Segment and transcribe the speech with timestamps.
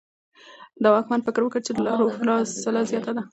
[0.95, 3.23] واکمن فکر وکړ چې د لارو فاصله زیاته ده.